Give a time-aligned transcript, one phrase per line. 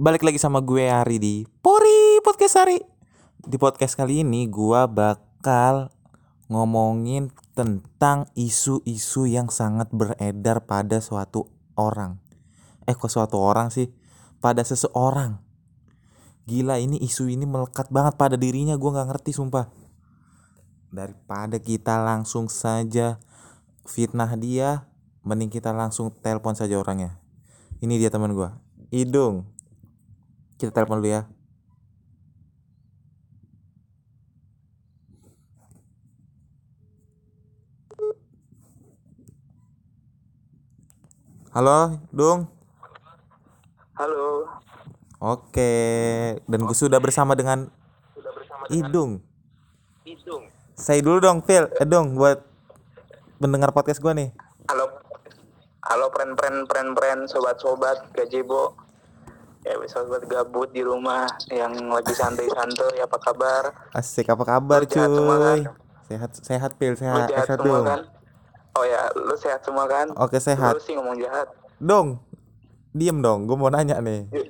[0.00, 2.80] Balik lagi sama gue Ari di Pori Podcast Ari.
[3.36, 5.92] Di podcast kali ini gue bakal
[6.48, 12.16] ngomongin tentang isu-isu yang sangat beredar pada suatu orang.
[12.88, 13.92] Eh kok suatu orang sih?
[14.40, 15.36] Pada seseorang.
[16.48, 19.68] Gila ini isu ini melekat banget pada dirinya gue nggak ngerti sumpah.
[20.88, 23.20] Daripada kita langsung saja
[23.84, 24.88] fitnah dia,
[25.28, 27.20] mending kita langsung telepon saja orangnya.
[27.84, 28.48] Ini dia teman gue,
[28.88, 29.59] Idung.
[30.60, 31.24] Kita telepon dulu ya.
[41.56, 42.44] Halo, Dung.
[43.96, 44.44] Halo,
[45.20, 45.72] Oke,
[46.44, 47.68] dan gue sudah bersama dengan
[48.16, 49.20] sudah bersama Idung.
[50.08, 50.48] Idung.
[50.72, 51.68] Saya dulu dong, Phil.
[51.76, 52.40] Eh dong, buat
[53.40, 54.28] mendengar podcast gue nih.
[54.68, 54.88] Halo,
[55.88, 58.79] halo pren pren pren pren sobat sobat gajebo.
[59.60, 63.64] Ya sobat gabut di rumah yang lagi santai santai apa kabar?
[63.92, 65.58] Asik, apa kabar Lu semua kan?
[65.60, 65.60] cuy?
[66.08, 66.96] Sehat, sehat, Phil.
[66.96, 67.86] Lu Sehat, jahat sehat semua dong.
[67.86, 68.00] kan?
[68.72, 70.06] Oh ya, lu sehat semua kan?
[70.16, 70.72] Oke, sehat.
[70.74, 71.46] Lu sih ngomong jahat.
[71.76, 72.24] Dong,
[72.90, 73.44] diem dong.
[73.44, 74.26] Gue mau nanya nih.
[74.32, 74.46] Yuk.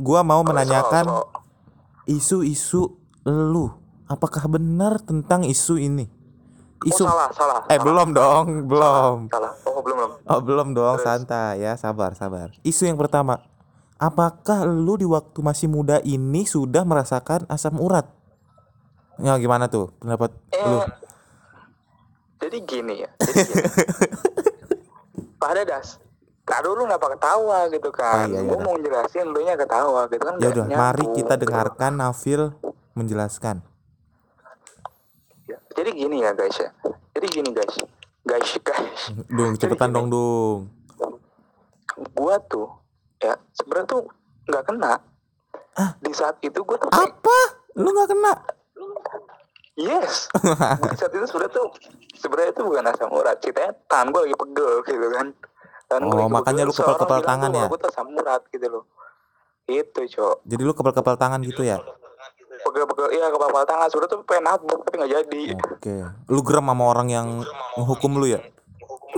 [0.00, 1.06] Gua mau Oh, menanyakan
[2.06, 3.68] isu-isu lu.
[4.06, 6.06] Apakah benar tentang isu ini?
[6.80, 7.60] Oh, Isu salah, salah.
[7.68, 7.84] Eh salah.
[7.84, 9.16] belum dong, belum.
[9.28, 9.52] Salah.
[9.68, 10.12] Oh, belum belum.
[10.24, 11.04] Oh belum dong, Terus.
[11.04, 12.48] santai ya, sabar, sabar.
[12.64, 13.44] Isu yang pertama,
[14.00, 18.08] apakah lu di waktu masih muda ini sudah merasakan asam urat?
[19.20, 20.32] Ya gimana tuh pendapat
[20.64, 20.80] lu?
[20.80, 20.88] Eh,
[22.40, 23.10] jadi gini ya.
[23.20, 23.64] Jadi gini.
[25.42, 26.00] Pada das.
[26.50, 28.26] Aduh lu kenapa ketawa gitu kan?
[28.26, 28.64] Oh, iya, iya, dah.
[28.66, 30.34] mau jelasin lu nya ketawa gitu kan?
[30.42, 31.46] Ya udah, mari kita gitu.
[31.46, 32.58] dengarkan Nafil
[32.98, 33.62] menjelaskan.
[35.46, 36.74] Ya, Jadi gini ya guys ya.
[37.14, 37.76] Jadi gini guys.
[38.26, 39.14] Guys, guys.
[39.30, 40.66] Dung, cepetan dong, Dung.
[42.18, 42.79] Gua tuh
[43.20, 44.02] ya sebenarnya tuh
[44.46, 44.94] nggak kena.
[45.72, 45.90] Ah.
[45.98, 47.38] Di saat itu gua tuh kayak, Apa?
[47.76, 48.32] Lu nggak kena?
[49.76, 50.26] yes.
[50.84, 51.66] Di saat itu sebenarnya tuh
[52.12, 53.36] sebenarnya itu bukan asam urat.
[53.38, 55.26] Ceritanya tangan gua lagi pegel gitu kan.
[55.86, 56.68] Tangan gua Oh, lagi makanya pegel.
[56.68, 57.64] lu Seorang bilang tangan ya?
[57.66, 58.84] Gua tuh asam urat gitu loh.
[59.64, 60.36] Itu, Cok.
[60.42, 61.78] Jadi lu kepel-kepel tangan gitu ya?
[62.60, 65.42] Pegel-pegel iya kepala tangan sebenarnya tuh pengen nabuk tapi nggak jadi.
[65.70, 65.94] Oke.
[66.26, 67.26] Lu geram sama orang yang
[67.74, 68.40] menghukum lu ya?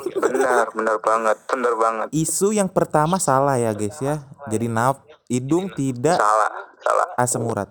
[0.00, 2.06] Benar, benar banget, benar banget.
[2.10, 4.24] Isu yang pertama salah ya, guys ya.
[4.48, 6.50] Jadi naf hidung tidak Salah,
[6.80, 7.06] salah.
[7.14, 7.68] asam urat.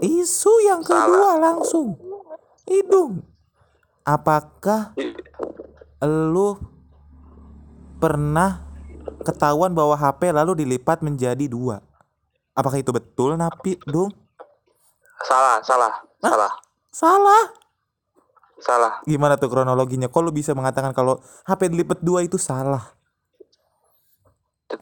[0.00, 1.94] Isu yang kedua langsung
[2.66, 3.22] hidung.
[4.02, 4.96] Apakah
[6.00, 6.56] lu
[7.98, 8.64] pernah
[9.22, 11.84] ketahuan bahwa HP lalu dilipat menjadi dua?
[12.56, 14.10] Apakah itu betul, Napi, Dung?
[15.22, 16.52] Salah, salah, salah,
[16.90, 17.44] Salah.
[18.58, 19.00] Salah.
[19.02, 20.06] Gimana tuh kronologinya?
[20.06, 22.82] Kok lu bisa mengatakan kalau HP dilipat dua itu salah?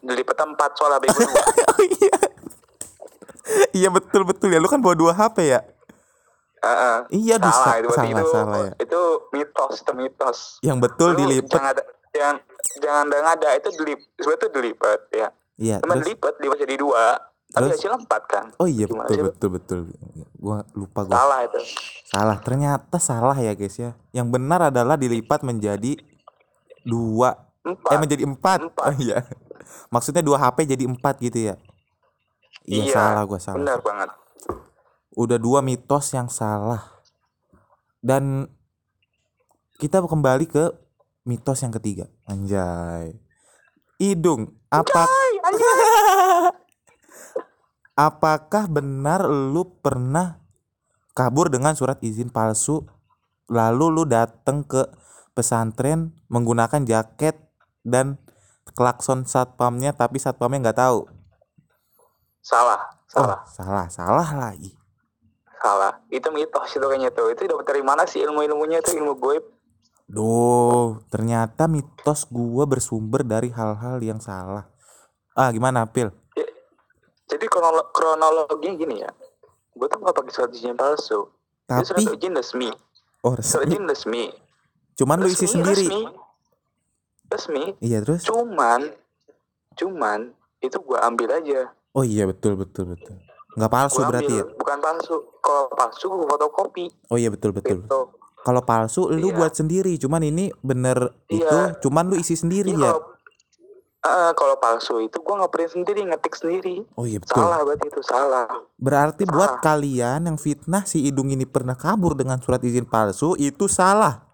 [0.00, 1.20] Dilipat empat soalnya bego
[1.70, 2.16] oh iya.
[3.76, 4.56] iya betul betul ya.
[4.56, 5.60] Lu kan bawa dua HP ya?
[6.64, 6.96] Heeh.
[7.12, 8.72] Iya, salah sa- itu salah, itu salah ya.
[8.80, 11.52] itu mitos itu mitos Yang betul Lu dilipat.
[11.52, 12.36] jangan ada jangan
[12.80, 17.04] jangan ada ngada itu dilip sebenarnya itu dilipat ya Iya, cuma dilipat dilipat jadi dua
[17.54, 17.86] tapi Terus?
[17.86, 19.24] empat kan Oh iya Gimana betul lu?
[19.30, 19.78] betul betul.
[20.34, 21.14] Gua lupa gua.
[21.14, 21.60] salah itu
[22.04, 22.36] Salah.
[22.42, 23.94] Ternyata salah ya guys ya.
[24.14, 25.98] Yang benar adalah dilipat menjadi
[26.82, 27.34] dua.
[27.64, 28.58] Eh empat menjadi empat.
[28.70, 28.84] Empat.
[28.90, 29.22] Oh iya.
[29.94, 31.54] Maksudnya dua HP jadi empat gitu ya?
[32.66, 33.60] Iya, salah gua salah.
[33.60, 34.10] benar banget
[35.14, 36.82] Udah dua mitos yang salah.
[38.02, 38.50] Dan
[39.78, 40.74] kita kembali ke
[41.24, 42.10] mitos yang ketiga.
[42.26, 43.14] Anjay.
[43.98, 44.52] Hidung.
[44.68, 45.06] Apa
[47.94, 50.42] Apakah benar lu pernah
[51.14, 52.82] kabur dengan surat izin palsu
[53.46, 54.82] lalu lu datang ke
[55.30, 57.38] pesantren menggunakan jaket
[57.86, 58.18] dan
[58.74, 61.06] klakson satpamnya tapi satpamnya nggak tahu.
[62.44, 64.74] salah salah Oh, salah, salah lagi.
[65.62, 69.16] salah itu mitos itu kayaknya tuh itu dapat dari mana sih ilmu ilmunya tuh ilmu
[69.16, 69.36] gue
[70.04, 74.68] Duh, ternyata mitos gua bersumber dari hal-hal yang salah.
[75.32, 76.12] Ah, gimana, Pil?
[77.26, 79.10] Jadi kronolo- kronologinya gini ya
[79.70, 81.26] gue tuh nggak pakai surat izin palsu
[81.64, 82.70] Itu surat Tapi izin resmi
[83.22, 83.72] oh surat resmi.
[83.72, 84.24] izin resmi
[84.94, 85.86] Cuman lu isi Resmi, sendiri.
[85.86, 86.02] resmi
[87.26, 88.22] resmi Iya, terus?
[88.22, 88.80] cuman
[89.74, 90.30] cuman
[90.60, 93.22] itu gua ambil aja Oh iya, betul betul betul.
[93.54, 94.44] Nggak palsu gua berarti ya?
[94.50, 97.82] bukan palsu kalau palsu gua fotokopi Oh iya, betul betul.
[97.82, 98.00] gitu
[98.40, 99.36] Kalau palsu lu Iya.
[99.36, 101.38] buat sendiri, cuman ini bener Iya.
[101.40, 102.90] itu, cuman lu isi sendiri Iya, ya.
[102.92, 103.00] kalau
[104.04, 107.40] Eh, kalau palsu itu gua nggak print sendiri ngetik sendiri Oh iya betul.
[107.40, 108.44] salah berarti itu salah
[108.76, 109.64] Berarti buat Salah.
[109.64, 114.28] kalian yang fitnah si Idung ini pernah kabur dengan surat izin palsu itu salah.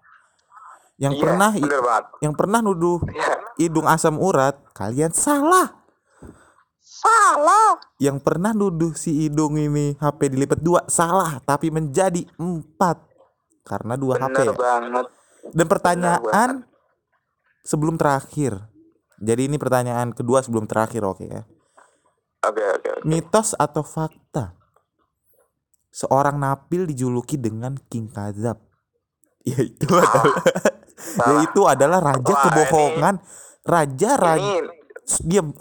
[0.97, 3.33] Yang Iya, pernah bener banget yang pernah nuduh Iya,
[3.63, 5.79] Idung asam urat, kalian salah.
[6.83, 7.79] salah.
[7.97, 13.01] Yang pernah nuduh si Idung ini HP dilipat dua salah, tapi menjadi empat
[13.63, 14.53] karena dua HP Bener ya.
[14.53, 15.07] banget.
[15.49, 16.51] Dan pertanyaan
[17.63, 18.67] sebelum terakhir.
[19.21, 21.45] Jadi ini pertanyaan kedua sebelum terakhir, oke ya.
[22.41, 23.05] Oke oke oke.
[23.05, 24.57] Mitos atau fakta?
[25.93, 28.57] Seorang Nabil dijuluki dengan King Kazab.
[29.49, 30.37] Yaitu adalah
[31.11, 33.15] yaitu adalah raja Wah, kebohongan.
[33.65, 34.81] Raja raja Ini
[35.29, 35.53] diam.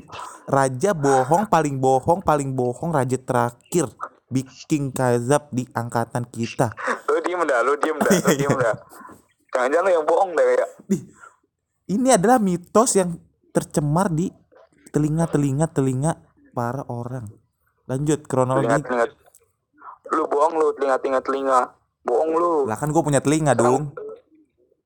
[0.58, 3.90] raja bohong paling bohong paling bohong raja terakhir.
[4.28, 6.76] Big King Kazab di angkatan kita.
[7.08, 8.76] lu diem dah, lu diem dah, lu diem dah.
[9.56, 10.66] Jangan-jangan lu yang bohong deh ya.
[11.88, 13.16] Ini adalah mitos yang
[13.50, 14.28] tercemar di
[14.92, 16.12] telinga-telinga telinga
[16.52, 17.28] para orang.
[17.88, 18.68] Lanjut kronologi.
[18.68, 19.06] Telinga-telinga.
[20.12, 21.60] Lu bohong lu, telinga-telinga telinga.
[22.04, 22.52] Bohong lu.
[22.68, 23.92] Lah kan gue punya telinga dong.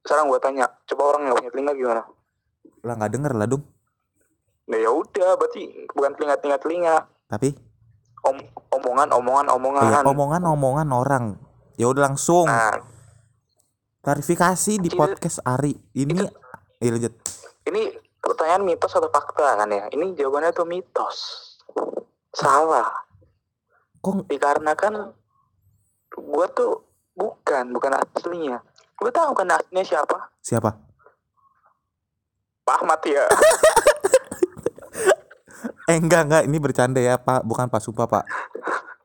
[0.02, 2.02] Sekarang gua tanya, coba orang yang punya telinga gimana?
[2.82, 3.62] Lah nggak denger lah dong.
[4.66, 5.62] Nah ya udah, berarti
[5.94, 6.96] bukan telinga-telinga telinga.
[7.30, 7.50] Tapi
[8.22, 8.38] Om,
[8.70, 9.82] omongan, omongan, omongan.
[9.90, 11.24] ya, omongan-omongan orang.
[11.74, 12.78] Ya udah langsung Nah,
[13.98, 15.74] klarifikasi di Itu- podcast Ari.
[15.94, 16.22] Ini
[16.82, 17.14] Iya lanjut.
[17.70, 19.86] ini pertanyaan mitos atau fakta kan ya?
[19.94, 21.18] Ini jawabannya tuh mitos.
[22.34, 22.90] Salah.
[24.02, 25.14] Kok Dikarenakan
[26.18, 26.82] gua tuh
[27.14, 28.58] bukan, bukan aslinya.
[28.98, 30.18] Gua tahu kan aslinya siapa?
[30.42, 30.74] siapa?
[32.66, 33.26] Pak Ahmad ya.
[35.90, 38.24] Eh enggak enggak ini bercanda ya Pak, bukan Pak Sumpah Pak.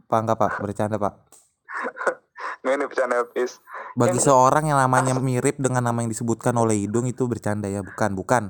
[0.05, 1.13] Pak enggak Pak, bercanda Pak.
[2.65, 3.61] Nah, ini bercanda habis.
[3.93, 7.85] Bagi Yang- seorang yang namanya mirip dengan nama yang disebutkan oleh Hidung itu bercanda ya,
[7.85, 8.43] bukan, bukan.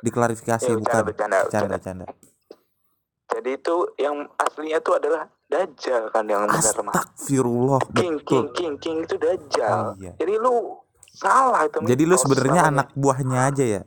[0.00, 1.02] Diklarifikasi Ya, bukan.
[1.12, 2.06] bercanda, bercanda, Bercanda.
[3.30, 6.94] Jadi itu yang aslinya tuh adalah Dajjal kan yang benar mah.
[6.94, 8.42] Astagfirullah, King, King, betul.
[8.54, 9.70] King, King itu Dajjal.
[9.70, 10.12] Oh, iya.
[10.18, 10.54] Jadi lu
[11.10, 11.78] salah itu.
[11.82, 13.82] Jadi lu sebenarnya anak buahnya aja ya?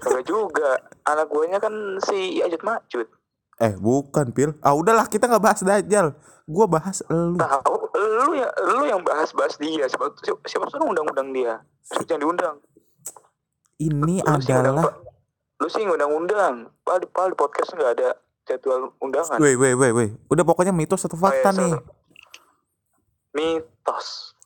[0.00, 0.80] Kagak juga.
[1.06, 3.08] Anak guanya kan si Ajat Macut.
[3.56, 4.52] Eh bukan Pil.
[4.60, 6.12] Ah udahlah kita nggak bahas Dajjal.
[6.46, 7.40] Gua bahas elu.
[7.40, 9.88] Tahu, lu ya, lu yang bahas-bahas dia.
[9.90, 11.58] Siapa, siapa, siapa suruh undang-undang dia?
[12.06, 12.56] Jangan diundang.
[13.76, 14.94] Ini Lu adalah
[15.56, 16.70] lu sih undang-undang.
[16.84, 18.08] Pak di, podcast nggak ada
[18.46, 19.42] jadwal undangan.
[19.42, 20.10] Weh weh weh weh.
[20.30, 21.74] Udah pokoknya mitos atau fakta Oh, iya, nih.
[23.34, 24.36] Mitos.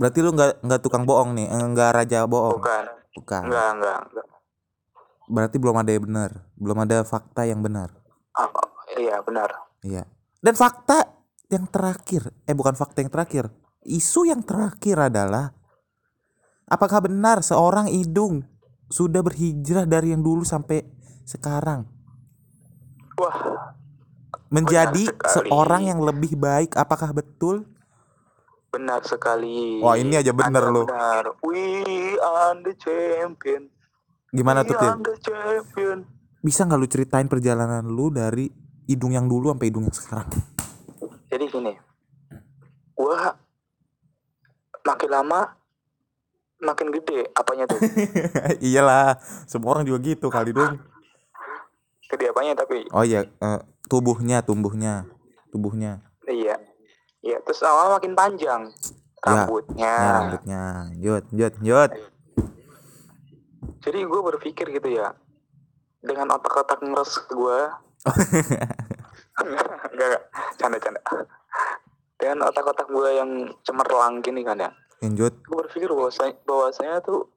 [0.00, 2.56] Berarti lu nggak nggak tukang bohong nih, eh, nggak raja bohong.
[2.56, 2.84] Bukan.
[3.20, 3.42] Bukan.
[3.52, 4.26] Enggak, enggak, enggak.
[5.30, 7.99] Berarti belum ada yang benar, belum ada fakta yang benar.
[8.36, 8.48] Ah,
[8.98, 9.50] iya, benar.
[9.82, 10.04] Iya.
[10.40, 11.04] Dan fakta
[11.50, 13.50] yang terakhir, eh bukan fakta yang terakhir.
[13.82, 15.50] Isu yang terakhir adalah
[16.68, 18.44] apakah benar seorang idung
[18.92, 20.84] sudah berhijrah dari yang dulu sampai
[21.24, 21.86] sekarang
[23.16, 23.72] Wah,
[24.52, 26.76] menjadi seorang yang lebih baik?
[26.76, 27.64] Apakah betul?
[28.70, 29.82] benar sekali.
[29.82, 30.86] Wah, ini aja benar lu.
[30.86, 31.34] Benar.
[31.42, 33.66] We are the champion.
[34.30, 34.90] Gimana We tuh, Pil?
[34.94, 35.98] are the champion.
[36.40, 38.48] Bisa nggak lu ceritain perjalanan lu dari
[38.88, 40.28] hidung yang dulu sampai hidung yang sekarang?
[41.28, 41.72] Jadi gini,
[42.96, 43.36] gua
[44.82, 45.40] makin lama
[46.60, 47.76] makin gede apanya tuh?
[48.66, 50.80] Iyalah, semua orang juga gitu kali dong.
[52.10, 55.06] gede apanya tapi Oh iya, eh, tubuhnya, tumbuhnya,
[55.54, 56.02] tubuhnya.
[56.26, 56.58] iya.
[57.20, 58.72] Iya, terus lama makin panjang
[59.20, 59.92] Ya, rambutnya.
[59.92, 60.62] Ya, rambutnya.
[60.96, 61.90] Jut, jut, jut.
[63.84, 65.12] Jadi gue berpikir gitu ya,
[66.00, 67.58] dengan otak-otak ngeres gue,
[69.92, 70.22] enggak,
[70.56, 71.00] canda-canda.
[72.16, 73.30] Dengan otak-otak gue yang
[73.62, 75.32] cemerlang gini kan ya, Lanjut.
[75.40, 77.28] gue berpikir bahwasanya, bahwasanya tuh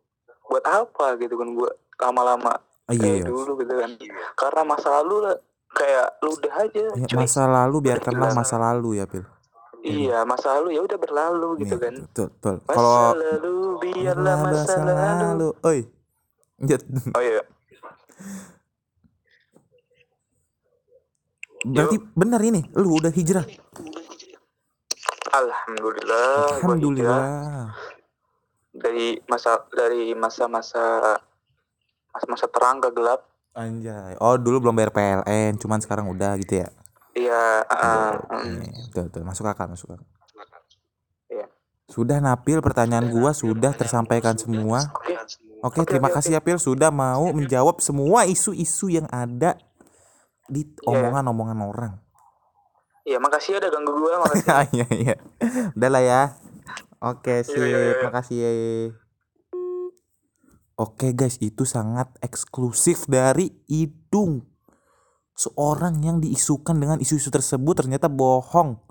[0.43, 2.53] buat apa gitu kan gue lama-lama
[2.83, 3.27] Oh, kayak iya.
[3.31, 3.95] dulu gitu kan.
[4.35, 5.39] Karena masa lalu lah
[5.71, 6.83] kayak ludah aja.
[6.99, 7.15] Ya, cuy.
[7.15, 9.23] masa lalu biarkanlah masa lalu ya, Pil.
[9.87, 11.93] Iya, masa lalu ya udah berlalu gitu Iya, kan.
[12.03, 12.55] Betul, betul.
[12.59, 15.47] Masa Kalau lalu biarlah masa lalu.
[15.63, 15.79] Oi.
[16.59, 16.83] Jut.
[17.15, 17.39] Oh iya.
[21.63, 23.47] Berarti benar ini, lu udah hijrah.
[25.33, 26.59] Alhamdulillah.
[26.59, 27.25] hijrah Alhamdulillah.
[28.73, 31.15] dari masa dari masa-masa
[32.13, 33.25] masa-masa terang ke gelap.
[33.53, 34.17] Anjay.
[34.17, 36.69] Oh, dulu belum bayar PLN, cuman sekarang udah gitu ya.
[37.13, 38.17] Iya, uh,
[38.89, 39.21] betul, betul.
[39.21, 40.09] Masuk akal, masuk akal.
[41.29, 41.45] Iya.
[41.85, 44.89] Sudah Napil, pertanyaan gua sudah tersampaikan semua.
[44.97, 45.13] Oke.
[45.63, 49.55] Oke, Oke, terima oke, kasih ya Pil sudah mau menjawab semua isu-isu yang ada
[50.49, 51.93] di omongan-omongan orang.
[53.03, 54.47] Iya, makasih ya udah ganggu gua, makasih.
[54.71, 55.15] Iya, iya.
[55.75, 56.21] Udah lah ya.
[57.03, 57.59] Oke, sip.
[57.59, 58.03] Iya, iya, iya.
[58.07, 58.51] Makasih ya.
[60.73, 64.41] Oke guys, itu sangat eksklusif dari Idung.
[65.37, 68.81] Seorang yang diisukan dengan isu-isu tersebut ternyata bohong.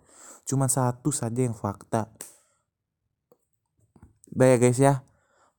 [0.47, 2.13] Cuman satu saja yang fakta.
[4.31, 5.03] Udah ya guys ya.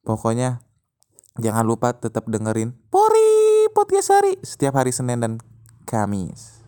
[0.04, 0.64] Pokoknya
[1.40, 5.34] jangan lupa tetap dengerin Pori Podcast Hari setiap hari Senin dan
[5.86, 6.63] camis.